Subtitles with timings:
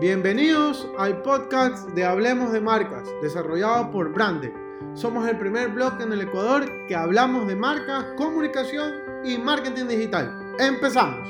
[0.00, 4.50] Bienvenidos al podcast de Hablemos de Marcas, desarrollado por Brande.
[4.94, 10.54] Somos el primer blog en el Ecuador que hablamos de marcas, comunicación y marketing digital.
[10.58, 11.28] Empezamos.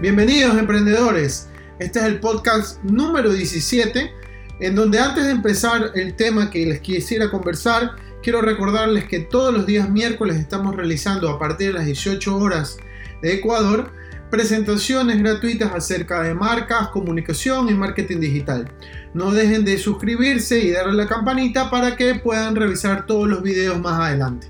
[0.00, 1.48] Bienvenidos emprendedores.
[1.80, 4.12] Este es el podcast número 17
[4.60, 9.54] en donde antes de empezar el tema que les quisiera conversar, quiero recordarles que todos
[9.54, 12.76] los días miércoles estamos realizando a partir de las 18 horas
[13.22, 13.92] de Ecuador
[14.32, 18.68] presentaciones gratuitas acerca de marcas, comunicación y marketing digital.
[19.14, 23.78] No dejen de suscribirse y darle la campanita para que puedan revisar todos los videos
[23.78, 24.48] más adelante.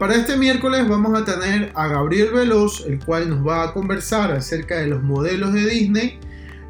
[0.00, 4.32] Para este miércoles vamos a tener a Gabriel Veloz, el cual nos va a conversar
[4.32, 6.18] acerca de los modelos de Disney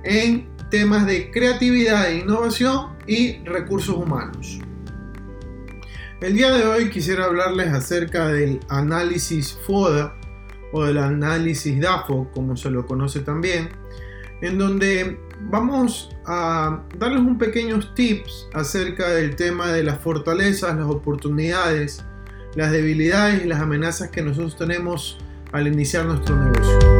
[0.04, 4.60] en temas de creatividad e innovación y recursos humanos.
[6.20, 10.16] El día de hoy quisiera hablarles acerca del análisis FODA
[10.72, 13.68] o del análisis DAFO, como se lo conoce también,
[14.40, 20.86] en donde vamos a darles un pequeños tips acerca del tema de las fortalezas, las
[20.86, 22.04] oportunidades,
[22.56, 25.18] las debilidades y las amenazas que nosotros tenemos
[25.52, 26.98] al iniciar nuestro negocio.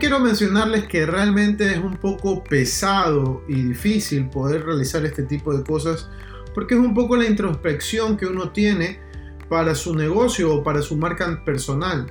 [0.00, 5.64] Quiero mencionarles que realmente es un poco pesado y difícil poder realizar este tipo de
[5.64, 6.08] cosas
[6.54, 9.00] porque es un poco la introspección que uno tiene
[9.48, 12.06] para su negocio o para su marca personal.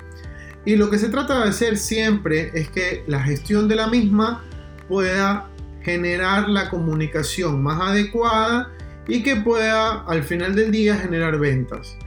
[0.65, 4.43] Y lo que se trata de hacer siempre es que la gestión de la misma
[4.87, 5.49] pueda
[5.81, 8.73] generar la comunicación más adecuada
[9.07, 11.97] y que pueda al final del día generar ventas.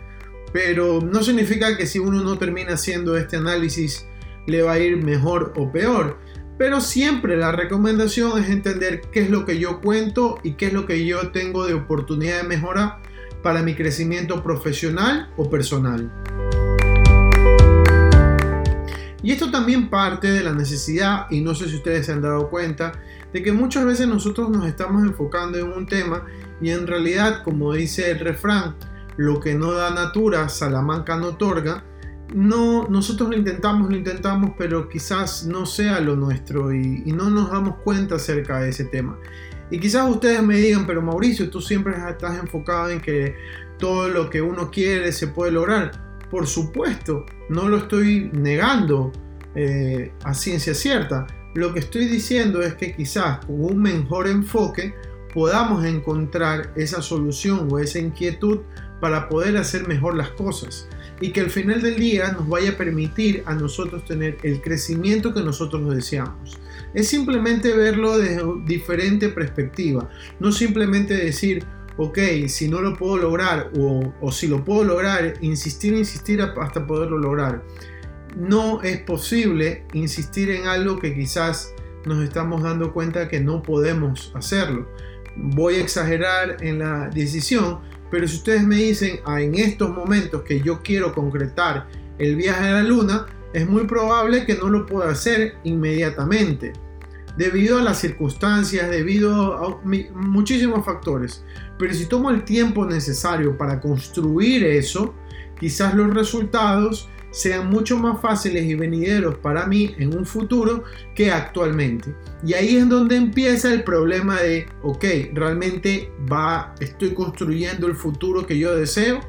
[0.52, 4.06] Pero no significa que si uno no termina haciendo este análisis
[4.46, 6.18] le va a ir mejor o peor.
[6.60, 10.74] Pero siempre la recomendación es entender qué es lo que yo cuento y qué es
[10.74, 13.00] lo que yo tengo de oportunidad de mejora
[13.42, 16.12] para mi crecimiento profesional o personal.
[19.22, 22.50] Y esto también parte de la necesidad, y no sé si ustedes se han dado
[22.50, 22.92] cuenta,
[23.32, 26.26] de que muchas veces nosotros nos estamos enfocando en un tema
[26.60, 28.76] y en realidad, como dice el refrán,
[29.16, 31.84] lo que no da natura, Salamanca no otorga,
[32.34, 37.50] no, nosotros lo intentamos, lo intentamos, pero quizás no sea lo nuestro y, no nos
[37.50, 39.18] damos cuenta acerca de ese tema.
[39.70, 43.34] Y quizás ustedes me digan, pero Mauricio, tú siempre estás enfocado en que
[43.78, 46.18] todo lo que uno quiere se puede lograr.
[46.30, 49.12] Por supuesto, no lo estoy negando
[49.54, 51.26] eh, a ciencia cierta.
[51.54, 54.94] Lo que estoy diciendo es que quizás con un mejor enfoque
[55.34, 58.60] podamos encontrar esa solución o esa inquietud
[59.00, 60.88] para poder hacer mejor las cosas
[61.20, 65.34] y que al final del día nos vaya a permitir a nosotros tener el crecimiento
[65.34, 66.58] que nosotros deseamos.
[66.94, 70.08] Es simplemente verlo desde diferente perspectiva,
[70.40, 71.64] no simplemente decir,
[71.96, 76.86] ok, si no lo puedo lograr o, o si lo puedo lograr, insistir, insistir hasta
[76.86, 77.62] poderlo lograr.
[78.36, 81.74] No es posible insistir en algo que quizás
[82.06, 84.88] nos estamos dando cuenta que no podemos hacerlo.
[85.36, 87.80] Voy a exagerar en la decisión,
[88.10, 91.88] pero si ustedes me dicen ah, en estos momentos que yo quiero concretar
[92.18, 96.72] el viaje a la luna, es muy probable que no lo pueda hacer inmediatamente,
[97.36, 99.80] debido a las circunstancias, debido a
[100.14, 101.44] muchísimos factores.
[101.78, 105.14] Pero si tomo el tiempo necesario para construir eso,
[105.58, 111.30] quizás los resultados sean mucho más fáciles y venideros para mí en un futuro que
[111.30, 112.14] actualmente.
[112.44, 118.46] Y ahí es donde empieza el problema de, ok, realmente va, estoy construyendo el futuro
[118.46, 119.20] que yo deseo.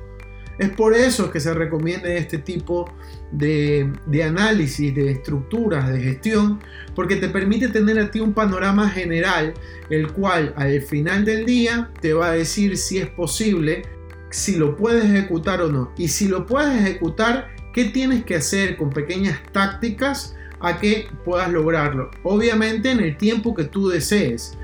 [0.57, 2.93] Es por eso que se recomienda este tipo
[3.31, 6.59] de, de, análisis, de estructuras, de gestión,
[6.93, 9.53] porque te permite tener a ti un panorama general,
[9.89, 13.83] el cual al final del día te va a decir si es posible,
[14.29, 15.93] si lo puedes ejecutar o no.
[15.97, 21.49] Y si lo puedes ejecutar, ¿Qué tienes que hacer con pequeñas tácticas a que puedas
[21.49, 22.11] lograrlo?
[22.23, 24.57] Obviamente en el tiempo que tú desees.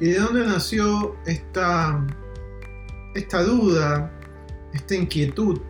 [0.00, 2.04] ¿Y de dónde nació esta,
[3.14, 4.10] esta duda,
[4.74, 5.60] esta inquietud?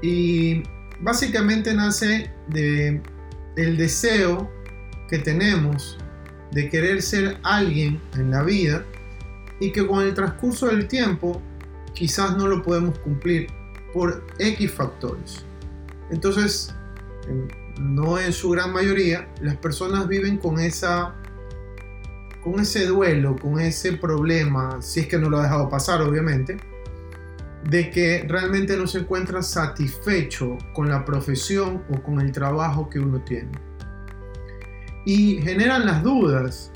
[0.00, 0.62] Y
[1.00, 3.02] básicamente nace de
[3.56, 4.48] el deseo
[5.08, 5.98] que tenemos
[6.52, 8.84] de querer ser alguien en la vida
[9.58, 11.42] y que con el transcurso del tiempo
[11.94, 13.55] quizás no lo podemos cumplir
[13.96, 15.42] por X factores.
[16.10, 16.74] Entonces,
[17.80, 21.14] no en su gran mayoría, las personas viven con esa
[22.44, 26.58] con ese duelo, con ese problema, si es que no lo ha dejado pasar, obviamente,
[27.70, 33.00] de que realmente no se encuentra satisfecho con la profesión o con el trabajo que
[33.00, 33.50] uno tiene.
[35.06, 36.70] Y generan las dudas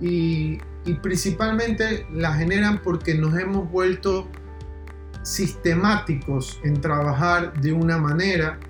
[0.00, 4.28] y y principalmente la generan porque nos hemos vuelto
[5.24, 8.60] sistemáticos en trabajar de una manera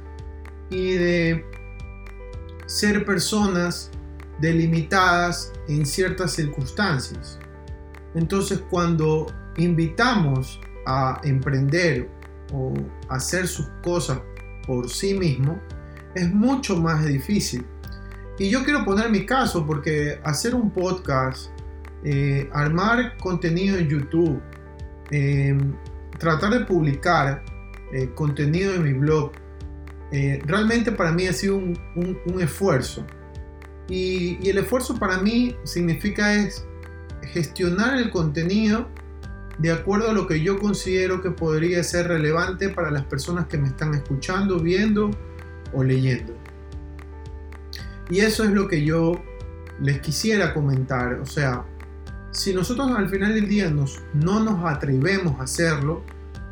[0.71, 1.45] y de
[2.67, 3.91] ser personas
[4.41, 7.39] delimitadas en ciertas circunstancias.
[8.15, 12.09] Entonces cuando invitamos a emprender
[12.53, 12.73] o
[13.09, 14.21] hacer sus cosas
[14.67, 15.59] por sí mismo,
[16.15, 17.65] es mucho más difícil.
[18.39, 21.51] Y yo quiero poner mi caso porque hacer un podcast,
[22.05, 24.41] eh, armar contenido en YouTube,
[25.11, 25.75] em,
[26.19, 27.43] tratar de publicar
[27.93, 29.33] eh, contenido en mi blog,
[30.13, 31.79] eh, realmente para mí ha sido un,
[32.41, 33.05] esfuerzo.
[33.89, 36.65] Y, y, el esfuerzo para mí significa es
[37.23, 38.89] gestionar el contenido
[39.59, 43.59] de acuerdo a lo que yo considero que podría ser relevante para las personas que
[43.59, 45.11] me están escuchando, viendo
[45.73, 46.35] o leyendo.
[48.11, 49.23] Y eso es lo que yo
[49.81, 51.15] les quisiera comentar.
[51.15, 51.65] O sea,
[52.35, 56.03] si nosotros al final del día no nos atrevemos a hacerlo,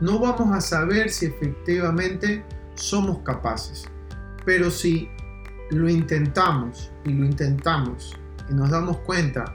[0.00, 2.44] no vamos a saber si efectivamente
[2.75, 3.84] somos capaces.
[4.44, 5.08] Pero si
[5.70, 8.17] lo intentamos y lo intentamos
[8.49, 9.52] y nos damos cuenta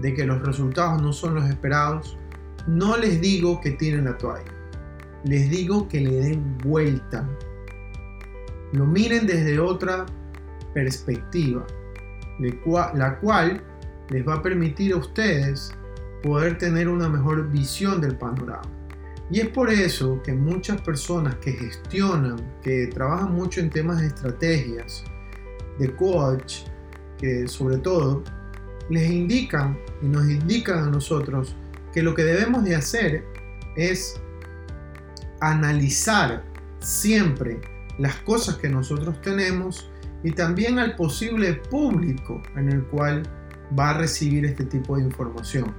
[0.00, 2.16] de que los resultados no son los esperados,
[2.68, 4.52] no les digo que tiren la toalla,
[5.24, 7.28] les digo que le den vuelta.
[8.72, 10.06] Lo miren desde otra
[10.72, 11.66] perspectiva,
[12.94, 13.62] la cual
[14.10, 15.72] les va a permitir a ustedes
[16.22, 18.70] poder tener una mejor visión del panorama.
[19.30, 24.08] Y es por eso que muchas personas que gestionan, que trabajan mucho en temas de
[24.08, 25.04] estrategias,
[25.78, 26.62] de coach,
[27.18, 28.22] que sobre todo
[28.90, 31.56] les indican y nos indican a nosotros
[31.92, 33.24] que lo que debemos de hacer
[33.76, 34.20] es
[35.40, 36.44] analizar
[36.80, 37.60] siempre
[37.98, 39.90] las cosas que nosotros tenemos
[40.22, 43.22] y también al posible público en el cual
[43.78, 45.74] va a recibir este tipo de información.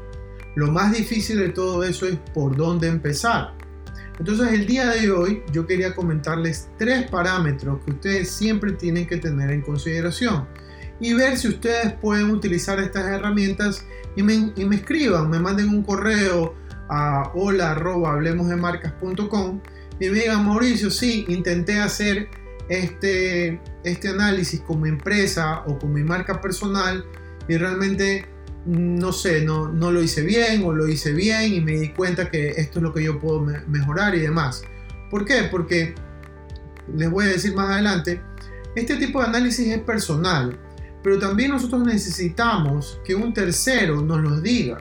[0.56, 3.54] Lo más difícil de todo eso es por dónde empezar.
[4.20, 9.18] Entonces el día de hoy yo quería comentarles tres parámetros que ustedes siempre tienen que
[9.18, 10.48] tener en consideración
[11.00, 13.86] y ver si ustedes pueden utilizar estas herramientas
[14.16, 16.56] y me, escriban, me manden un correo
[16.88, 19.60] a hola hablemos de marcas.com
[20.00, 22.30] y me digan Mauricio, sí, intenté hacer
[22.70, 27.06] este, este análisis con mi empresa o con mi marca personal
[27.48, 28.26] y realmente
[28.66, 32.30] no sé, no, no lo hice bien o lo hice bien y me di cuenta
[32.30, 34.64] que esto es lo que yo puedo mejorar y demás.
[35.12, 35.48] ¿Por qué?
[35.52, 35.94] Porque
[36.96, 38.22] les voy a decir más adelante,
[38.76, 40.58] este tipo de análisis es personal
[41.06, 44.80] pero también nosotros necesitamos que un tercero nos lo diga.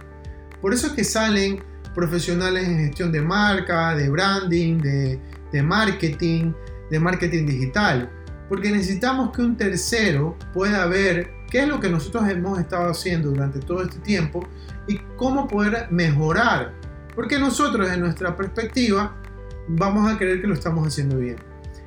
[0.62, 1.62] Por eso es que salen
[1.94, 5.20] profesionales en gestión de marca, de branding, de,
[5.52, 6.55] de marketing,
[6.90, 8.10] de marketing digital.
[8.49, 13.30] Porque necesitamos que un tercero pueda ver qué es lo que nosotros hemos estado haciendo
[13.30, 14.44] durante todo este tiempo
[14.88, 16.72] y cómo poder mejorar.
[17.14, 19.14] Porque nosotros, en nuestra perspectiva,
[19.68, 21.36] vamos a creer que lo estamos haciendo bien.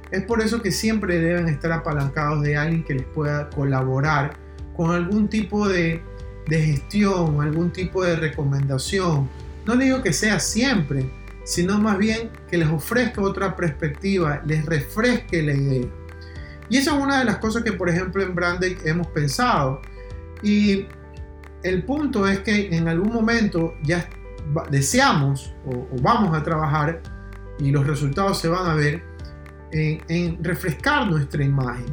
[0.09, 4.37] Es por eso que siempre deben estar apalancados de alguien que les pueda colaborar
[4.73, 6.01] con algún tipo de,
[6.49, 9.29] gestión, algún tipo de recomendación.
[9.65, 11.11] No digo que sea siempre,
[11.43, 15.87] sino más bien que les ofrezca otra perspectiva, les refresque la idea.
[16.69, 19.81] Y esa es una de las cosas que, por ejemplo, en Branding hemos pensado.
[20.43, 20.85] Y
[21.63, 24.07] el punto es que en algún momento ya
[24.69, 27.01] deseamos o vamos a trabajar
[27.59, 29.03] y los resultados se van a ver
[29.71, 31.85] en, refrescar nuestra imagen.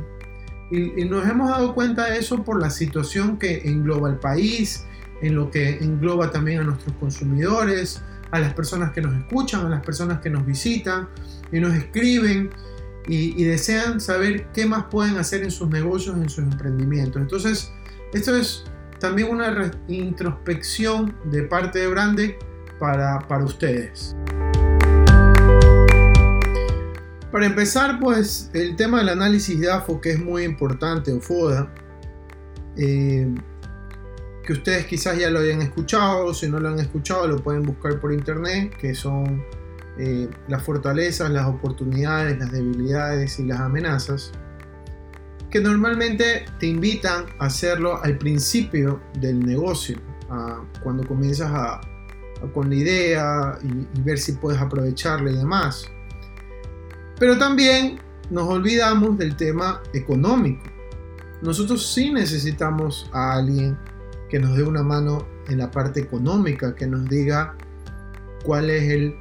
[0.70, 4.86] Y, nos hemos dado cuenta de eso por la situación que engloba el país,
[5.22, 9.68] en lo que engloba también a nuestros consumidores, a las personas que nos escuchan, a
[9.68, 11.08] las personas que nos visitan
[11.52, 12.50] y nos escriben
[13.06, 17.20] y, desean saber qué más pueden hacer en sus negocios, en sus emprendimientos.
[17.20, 17.72] Entonces,
[18.12, 18.64] esto es
[18.98, 22.38] también una introspección de parte de Brande
[22.78, 24.16] para, para ustedes.
[27.30, 31.68] Para empezar, pues el tema del análisis de AFO, que es muy importante, o FODA,
[32.76, 33.34] eh,
[34.44, 37.98] que ustedes quizás ya lo hayan escuchado, si no lo han escuchado, lo pueden buscar
[37.98, 39.42] por internet, que son
[39.98, 44.32] eh, las fortalezas, las oportunidades, las debilidades y las amenazas,
[45.50, 49.96] que normalmente te invitan a hacerlo al principio del negocio,
[50.82, 51.80] cuando comienzas
[52.52, 55.86] con la idea y, y ver si puedes aprovecharla y demás.
[57.20, 60.64] Pero también nos olvidamos del tema económico.
[61.40, 63.78] Nosotros sí necesitamos a alguien
[64.28, 67.56] que nos dé una mano en la parte económica, que nos diga
[68.44, 69.16] cuál es el,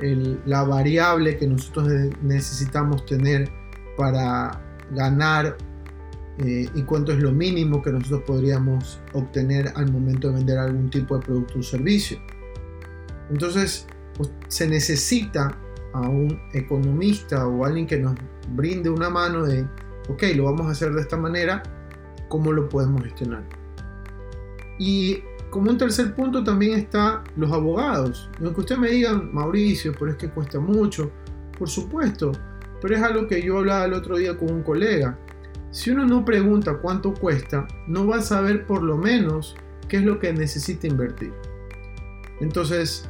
[0.00, 1.88] la variable que nosotros
[2.22, 3.50] necesitamos tener
[3.96, 4.60] para
[4.92, 5.56] ganar
[6.38, 10.88] eh, y cuánto es lo mínimo que nosotros podríamos obtener al momento de vender algún
[10.88, 12.18] tipo de producto o servicio.
[13.30, 13.86] Entonces,
[14.16, 15.58] pues, se necesita
[15.92, 18.14] a un economista o alguien que nos
[18.54, 19.66] brinde una mano de,
[20.08, 21.62] ok, lo vamos a hacer de esta manera,
[22.28, 23.42] ¿cómo lo podemos gestionar?
[24.78, 28.30] Y como un tercer punto también está los abogados.
[28.42, 31.10] Aunque ustedes me digan, Mauricio, pero es que cuesta mucho,
[31.58, 32.32] por supuesto,
[32.80, 35.18] pero es algo que yo hablaba el otro día con un colega.
[35.70, 39.56] Si uno no pregunta cuánto cuesta, no va a saber por lo menos
[39.88, 41.32] qué es lo que necesita invertir.
[42.40, 43.08] Entonces,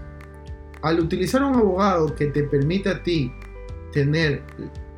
[0.82, 3.32] al utilizar un abogado que te permita a ti
[3.92, 4.42] tener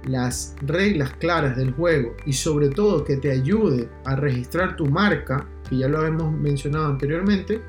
[0.05, 5.47] las reglas claras del juego y sobre todo que te ayude a registrar tu marca,
[5.69, 7.61] que ya lo hemos mencionado anteriormente,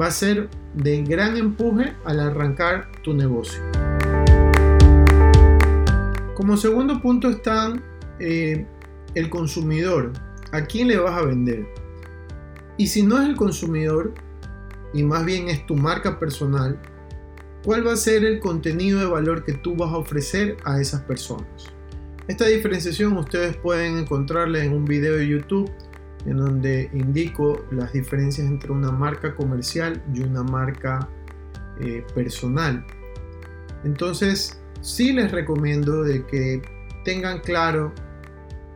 [0.00, 3.62] va a ser de gran empuje al arrancar tu negocio.
[6.34, 7.72] Como segundo punto está
[8.18, 8.66] eh,
[9.14, 10.12] el consumidor.
[10.52, 11.66] ¿A quién le vas a vender?
[12.76, 14.12] Y si no es el consumidor,
[14.92, 16.78] y más bien es tu marca personal,
[17.66, 21.02] ¿cuál va a ser el contenido de valor que tú vas a ofrecer a esas
[21.02, 21.48] personas?
[22.28, 25.68] Esta diferenciación ustedes pueden encontrarla en un video de YouTube
[26.26, 31.08] en donde indico las diferencias entre una marca comercial y una marca
[31.80, 32.86] eh, personal.
[33.82, 36.62] Entonces, sí les recomiendo de que
[37.04, 37.92] tengan claro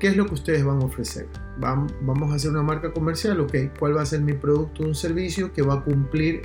[0.01, 1.29] qué es lo que ustedes van a ofrecer.
[1.59, 4.95] Vamos a hacer una marca comercial, ok, ¿cuál va a ser mi producto o un
[4.97, 6.43] servicio que va a cumplir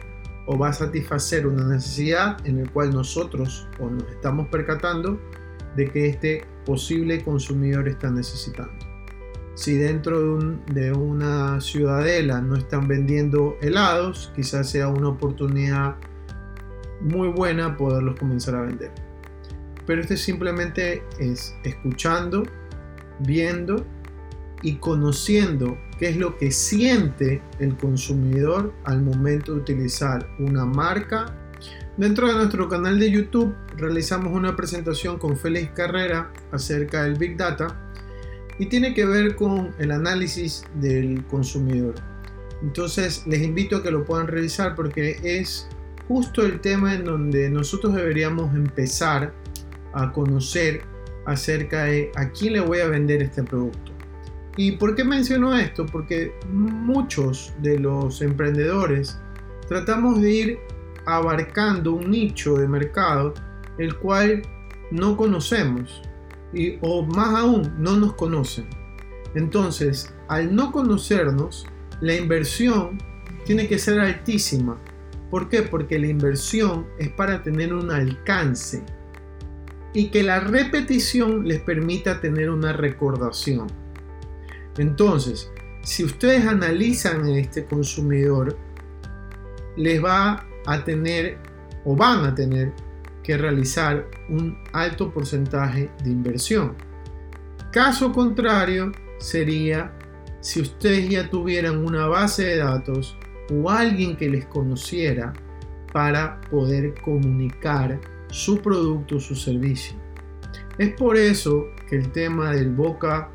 [0.48, 5.20] o va a satisfacer una necesidad en el cual nosotros o nos estamos percatando
[5.76, 8.86] de que este posible consumidor está necesitando?
[9.56, 10.38] Si dentro
[10.68, 15.96] de, una ciudadela no están vendiendo helados, quizás sea una oportunidad
[17.00, 18.92] muy buena poderlos comenzar a vender.
[19.86, 22.44] Pero este simplemente es escuchando,
[23.20, 23.86] viendo
[24.66, 31.38] y conociendo qué es lo que siente el consumidor al momento de utilizar una marca.
[31.98, 37.38] Dentro de nuestro canal de YouTube realizamos una presentación con Félix Carrera acerca del Big
[37.38, 37.80] Data
[38.58, 41.94] y tiene que ver con el análisis del consumidor.
[42.64, 45.70] Entonces les invito a que lo puedan revisar porque es
[46.08, 49.32] justo el tema en donde nosotros deberíamos empezar
[49.94, 50.82] a conocer
[51.28, 53.95] acerca de a quién le voy a vender este producto.
[54.58, 55.86] ¿Y por qué menciono esto?
[55.86, 59.20] Porque muchos de los emprendedores
[59.68, 60.60] tratamos de ir
[61.06, 63.34] abarcando un nicho de mercado
[63.78, 64.42] el cual
[64.92, 66.02] no conocemos
[66.54, 68.68] y, o más aún no nos conocen.
[69.36, 71.66] Entonces, al no conocernos,
[72.00, 72.98] la inversión
[73.46, 74.78] tiene que ser altísima.
[75.30, 75.64] ¿Por qué?
[75.64, 78.84] Porque la inversión es para tener un alcance
[79.94, 83.68] y que la repetición les permita tener una recordación.
[84.78, 85.52] Entonces,
[85.84, 88.58] si ustedes analizan a este consumidor,
[89.78, 91.38] les va a tener
[91.84, 92.74] o van a tener
[93.24, 96.76] que realizar un alto porcentaje de inversión.
[97.72, 99.92] Caso contrario sería
[100.42, 103.18] si ustedes ya tuvieran una base de datos
[103.52, 105.34] o alguien que les conociera
[105.92, 109.96] para poder comunicar su producto o su servicio.
[110.78, 113.30] Es por eso que el tema del boca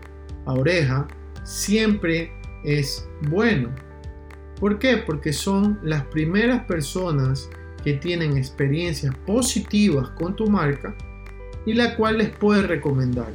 [0.47, 1.07] a oreja
[1.45, 2.33] siempre
[2.65, 3.71] es bueno.
[4.59, 4.99] ¿Por qué?
[4.99, 7.49] Porque son las primeras personas
[7.83, 10.95] que tienen experiencias positivas con tu marca
[11.65, 13.33] y la cual les puedes recomendar.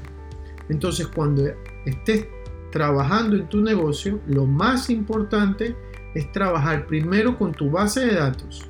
[0.69, 1.43] Entonces cuando
[1.85, 2.27] estés
[2.71, 5.75] trabajando en tu negocio, lo más importante
[6.13, 8.69] es trabajar primero con tu base de datos.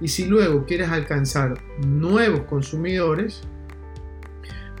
[0.00, 3.42] Y si luego quieres alcanzar nuevos consumidores,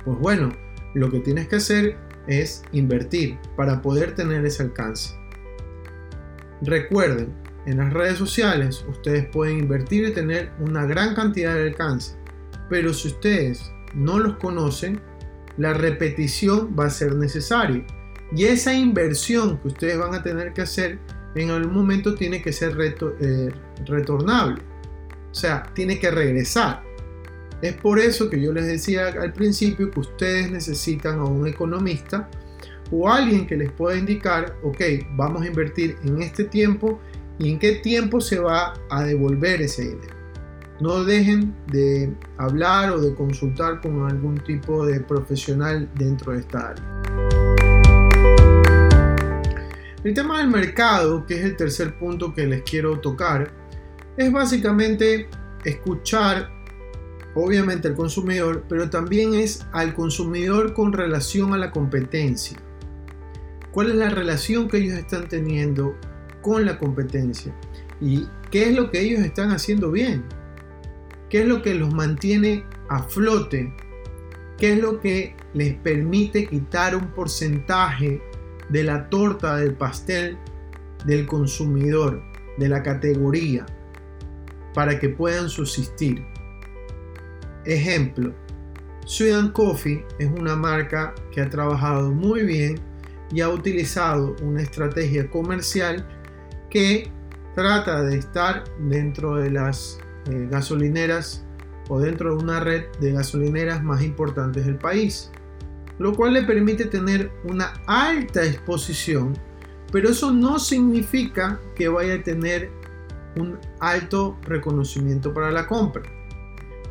[0.04, 0.52] pues bueno,
[0.94, 5.14] lo que tienes que hacer es invertir para poder tener ese alcance.
[6.62, 7.32] Recuerden,
[7.66, 12.16] en las redes sociales ustedes pueden invertir y tener una gran cantidad de alcance,
[12.68, 15.00] pero si ustedes no los conocen,
[15.56, 17.84] la repetición va a ser necesaria.
[18.34, 20.98] Y esa inversión que ustedes van a tener que hacer
[21.34, 23.52] en algún momento tiene que ser eh,
[23.86, 24.62] retornable.
[25.30, 26.82] O sea, tiene que regresar.
[27.62, 32.28] Es por eso que yo les decía al principio que ustedes necesitan a un economista
[32.90, 34.80] o alguien que les pueda indicar, ok,
[35.16, 37.00] vamos a invertir en este tiempo
[37.38, 40.14] y en qué tiempo se va a devolver ese dinero.
[40.80, 46.68] No dejen de hablar o de consultar con algún tipo de profesional dentro de esta
[46.68, 47.02] área.
[50.04, 53.50] El tema del mercado, que es el tercer punto que les quiero tocar,
[54.16, 55.28] es básicamente
[55.64, 56.55] escuchar
[57.36, 62.58] obviamente al consumidor, pero también es al consumidor con relación a la competencia.
[63.70, 65.94] cuál es la relación que ellos están teniendo
[66.40, 67.54] con la competencia
[68.00, 70.24] y qué es lo que ellos están haciendo bien,
[71.28, 73.70] qué es lo que los mantiene a flote,
[74.56, 78.22] qué es lo que les permite quitar un porcentaje
[78.70, 80.38] de la torta del pastel
[81.04, 82.22] del consumidor,
[82.56, 83.66] de la categoría,
[84.72, 86.24] para que puedan subsistir.
[87.66, 88.32] Ejemplo,
[89.06, 92.78] Sweden Coffee es una marca que ha trabajado muy bien
[93.32, 96.06] y ha utilizado una estrategia comercial
[96.70, 97.10] que
[97.56, 99.98] trata de estar dentro de las
[100.30, 101.44] eh, gasolineras
[101.88, 105.32] o dentro de una red de gasolineras más importantes del país,
[105.98, 109.36] lo cual le permite tener una alta exposición,
[109.90, 112.70] pero eso no significa que vaya a tener
[113.36, 116.15] un alto reconocimiento para la compra.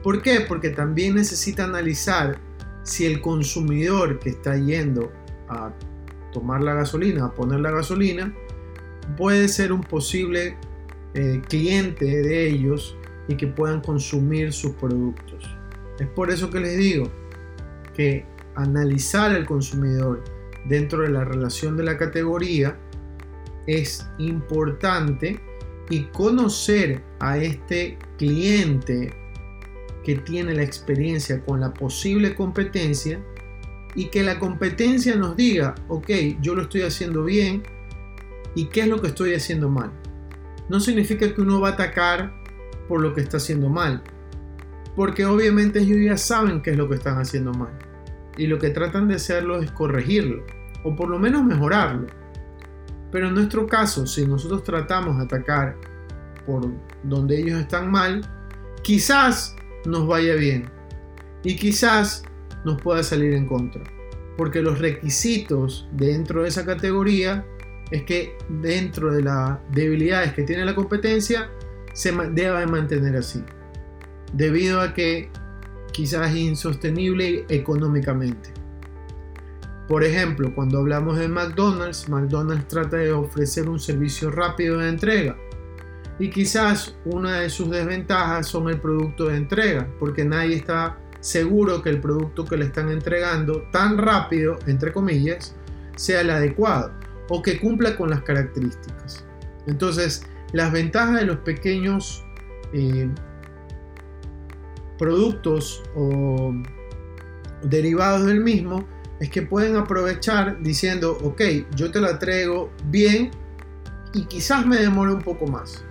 [0.06, 0.42] ¿Por qué?
[0.42, 2.38] Porque también necesita analizar
[2.84, 5.12] si el consumidor que está yendo
[5.50, 5.74] a
[6.32, 8.32] tomar la gasolina, a poner la gasolina,
[9.18, 10.58] puede ser un posible
[11.16, 12.96] eh, cliente de ellos
[13.28, 15.44] y que puedan consumir sus productos.
[15.98, 17.10] Es por eso que les digo
[17.96, 20.24] que analizar al consumidor
[20.66, 22.78] dentro de la relación de la categoría
[23.66, 25.40] es importante
[25.90, 29.25] y conocer a este cliente
[30.06, 33.20] que tiene la experiencia con la posible competencia
[33.96, 36.10] y que la competencia nos diga, ok,
[36.42, 37.64] yo lo estoy haciendo bien,
[38.56, 39.92] y qué es lo que estoy haciendo mal.
[40.70, 42.34] No significa que uno va a atacar
[42.88, 44.02] por lo que está haciendo mal,
[44.96, 47.78] porque obviamente ellos ya saben qué es lo que están haciendo mal
[48.38, 50.44] y lo que tratan de hacerlo es corregirlo
[50.84, 52.08] o por lo menos mejorarlo.
[53.12, 55.76] Pero en nuestro caso, si nosotros tratamos de atacar
[56.46, 56.72] por
[57.04, 58.22] donde ellos están mal,
[58.84, 60.70] quizás nos vaya bien
[61.44, 62.24] y quizás
[62.64, 63.84] nos pueda salir en contra,
[64.38, 67.46] porque los requisitos dentro de esa categoría
[67.92, 71.50] es que dentro de las debilidades que tiene la competencia
[71.94, 73.44] se debe mantener así,
[74.34, 75.30] debido a que
[75.92, 78.50] quizás es insostenible económicamente.
[79.88, 85.38] Por ejemplo, cuando hablamos de McDonald's, McDonald's trata de ofrecer un servicio rápido de entrega.
[86.18, 91.82] Y quizás una de sus desventajas son el producto de entrega, porque nadie está seguro
[91.82, 95.56] que el producto que le están entregando tan rápido, entre comillas,
[95.96, 96.92] sea el adecuado
[97.30, 99.26] o que cumpla con las características.
[99.68, 100.24] Entonces,
[100.54, 102.24] las ventajas de los pequeños
[102.74, 103.10] eh,
[104.98, 106.54] productos o
[107.64, 108.86] derivados del mismo
[109.20, 111.42] es que pueden aprovechar diciendo, ok,
[111.76, 113.32] yo te la traigo bien
[114.14, 115.85] y quizás me demore un poco más.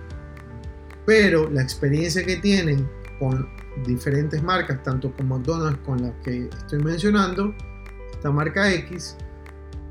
[1.05, 2.89] Pero la experiencia que tienen
[3.19, 3.47] con
[3.85, 7.53] diferentes marcas, tanto con McDonald's con la que estoy mencionando,
[8.11, 9.15] esta marca X,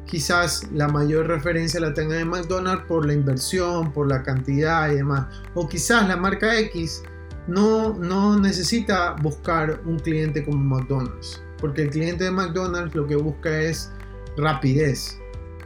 [0.06, 4.96] quizás la mayor referencia la tenga en McDonald's por la inversión, por la cantidad y
[4.96, 5.26] demás.
[5.54, 7.02] O quizás la marca X
[7.46, 13.16] no, no necesita buscar un cliente como McDonald's, porque el cliente de McDonald's lo que
[13.16, 13.90] busca es
[14.36, 15.18] rapidez.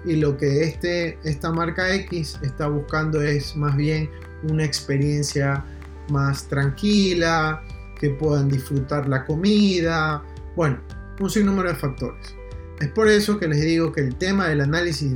[0.04, 4.08] Y lo que este, esta marca X está buscando es más bien
[4.44, 5.64] una experiencia
[6.10, 7.62] más tranquila,
[7.98, 10.22] que puedan disfrutar la comida,
[10.56, 10.78] bueno,
[11.20, 12.34] un sinnúmero de factores.
[12.80, 15.12] Es por eso que les digo que el tema del análisis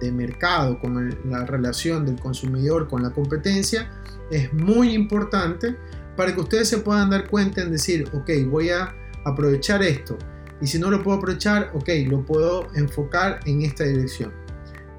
[0.00, 3.90] de, mercado con la relación del consumidor con la competencia
[4.30, 5.74] es muy importante
[6.16, 10.16] para que ustedes se puedan dar cuenta en decir, ok, voy a aprovechar esto.
[10.60, 14.32] Y si no lo puedo aprovechar, ok, lo puedo enfocar en esta dirección.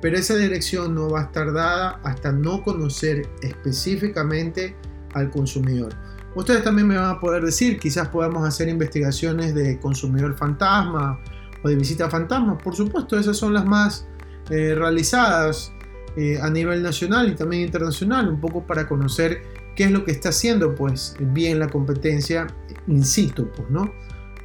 [0.01, 4.75] Pero esa dirección no va a estar dada hasta no conocer específicamente
[5.13, 5.93] al consumidor.
[6.33, 11.19] Ustedes también me van a poder decir, quizás podamos hacer investigaciones de consumidor fantasma
[11.63, 12.57] o de visita fantasma.
[12.57, 14.07] Por supuesto, esas son las más
[14.49, 15.73] eh, realizadas
[16.15, 19.43] eh, a nivel nacional y también internacional, un poco para conocer
[19.75, 22.47] qué es lo que está haciendo pues bien la competencia
[22.87, 23.93] in situ, pues, ¿no?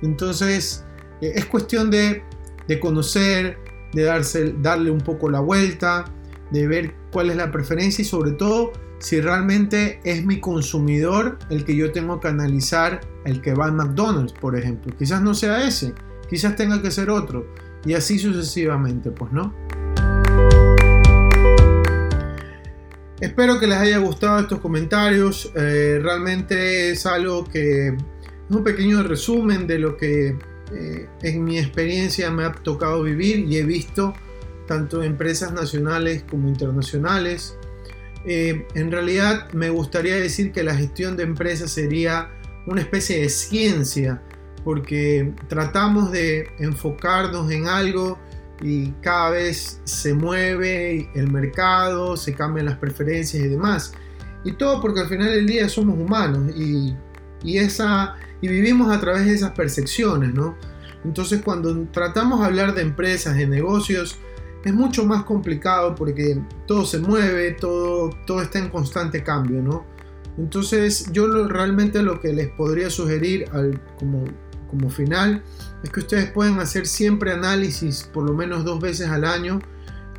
[0.03, 0.85] Entonces,
[1.21, 2.23] eh, es cuestión de,
[2.69, 3.59] de conocer,
[3.97, 6.05] de darse, darle un poco la vuelta,
[6.51, 11.65] de ver cuál es la preferencia y sobre todo si realmente es mi consumidor el
[11.65, 14.95] que yo tengo que analizar, el que va al McDonald's, por ejemplo.
[14.99, 15.95] Quizás no sea ese,
[16.29, 17.47] quizás tenga que ser otro,
[17.87, 19.55] y así sucesivamente, pues no.
[23.21, 25.51] Espero que les haya gustado estos comentarios.
[25.55, 27.95] Eh, realmente es algo que es
[28.51, 30.37] un pequeño resumen de lo que
[30.73, 34.15] eh, en mi experiencia me ha tocado vivir y he visto
[34.67, 37.57] tanto empresas nacionales como internacionales.
[38.25, 42.31] Eh, en realidad me gustaría decir que la gestión de empresas sería
[42.67, 44.21] una especie de ciencia
[44.65, 48.19] porque tratamos de enfocarnos en algo
[48.61, 53.93] y cada vez se mueve el mercado, se cambian las preferencias y demás.
[54.45, 56.97] Y todo porque al final del día somos humanos y,
[57.45, 60.57] y, esa, y vivimos a través de esas percepciones, ¿no?
[61.05, 64.19] Entonces cuando tratamos de hablar de empresas, de negocios,
[64.65, 69.85] es mucho más complicado porque todo se mueve, todo, todo está en constante cambio, ¿no?
[70.39, 74.25] Entonces yo realmente lo que les podría sugerir al, como,
[74.69, 75.43] como final
[75.83, 79.61] es que ustedes pueden hacer siempre análisis por lo menos dos veces al año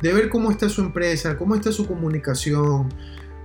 [0.02, 2.88] de ver cómo está su empresa, cómo está su comunicación,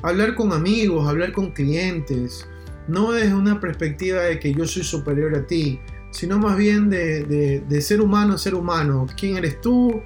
[0.02, 2.48] hablar con amigos, hablar con clientes,
[2.88, 5.80] no desde una perspectiva de que yo soy superior a ti,
[6.12, 9.08] sino más bien de, de, ser humano a ser humano.
[9.18, 10.02] ¿Quién eres tú?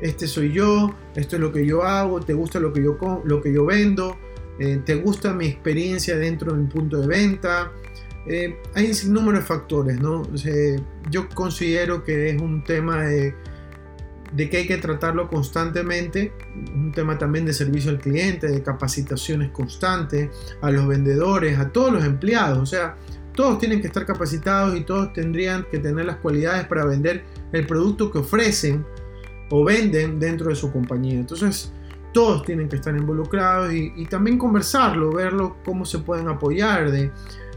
[0.00, 3.40] Este soy yo, esto es lo que yo hago, te gusta lo que yo, lo
[3.40, 4.18] que yo vendo,
[4.58, 7.70] eh, te gusta mi experiencia dentro del punto de venta,
[8.26, 10.22] eh, hay un sinnúmero de factores, ¿no?
[11.10, 13.34] yo considero que es un tema de,
[14.36, 16.32] que hay que tratarlo constantemente,
[16.74, 21.92] un tema también de servicio al cliente, de capacitaciones constantes, a los vendedores, a todos
[21.92, 22.96] los empleados, o sea,
[23.34, 27.66] todos tienen que estar capacitados y todos tendrían que tener las cualidades para vender el
[27.66, 28.84] producto que ofrecen
[29.50, 31.14] o venden dentro de su compañía.
[31.14, 31.72] Entonces,
[32.12, 37.10] todos tienen que estar involucrados y, y también conversarlo, verlo, cómo se pueden apoyar, de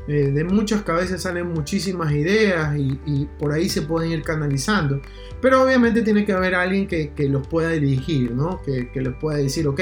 [0.08, 5.02] eh, de muchas cabezas salen muchísimas ideas y, por ahí se pueden ir canalizando.
[5.42, 8.62] Pero obviamente tiene que haber alguien que, los pueda dirigir, ¿no?
[8.64, 9.82] que, que, les pueda decir, ok,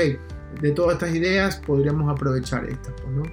[0.61, 2.93] de todas estas ideas podríamos aprovechar estas.
[3.01, 3.23] Pues, ¿no?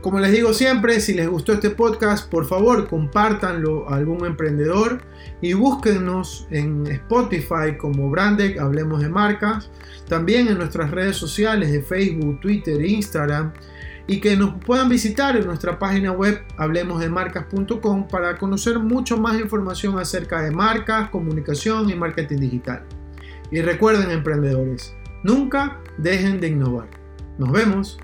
[0.00, 5.02] Como les digo siempre, si les gustó este podcast, por favor compártanlo a algún emprendedor
[5.42, 9.70] y búsquenos en Spotify como Brandec, Hablemos de Marcas,
[10.08, 13.52] también en nuestras redes sociales de Facebook, Twitter, Instagram
[14.10, 20.00] y que nos puedan visitar en nuestra página web hablemosdemarcas.com para conocer mucho más información
[20.00, 22.82] acerca de marcas, comunicación y marketing digital.
[23.52, 26.88] Y recuerden emprendedores, nunca dejen de innovar.
[27.38, 28.00] Nos vemos.